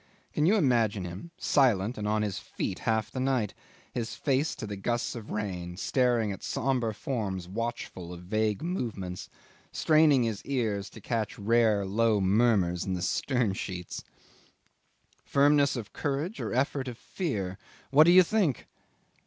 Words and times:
Can 0.33 0.47
you 0.47 0.55
imagine 0.55 1.05
him, 1.05 1.29
silent 1.37 1.95
and 1.95 2.07
on 2.07 2.23
his 2.23 2.39
feet 2.39 2.79
half 2.89 3.11
the 3.11 3.19
night, 3.19 3.53
his 3.93 4.15
face 4.15 4.55
to 4.55 4.65
the 4.65 4.75
gusts 4.75 5.13
of 5.13 5.29
rain, 5.29 5.77
staring 5.77 6.31
at 6.31 6.41
sombre 6.41 6.91
forms 6.91 7.47
watchful 7.47 8.11
of 8.11 8.21
vague 8.23 8.63
movements, 8.63 9.29
straining 9.71 10.23
his 10.23 10.43
ears 10.43 10.89
to 10.89 11.01
catch 11.01 11.37
rare 11.37 11.85
low 11.85 12.19
murmurs 12.19 12.83
in 12.83 12.93
the 12.95 13.01
stern 13.03 13.53
sheets! 13.53 14.03
Firmness 15.23 15.75
of 15.75 15.93
courage 15.93 16.41
or 16.41 16.51
effort 16.51 16.87
of 16.87 16.97
fear? 16.97 17.59
What 17.91 18.05
do 18.07 18.11
you 18.11 18.23
think? 18.23 18.67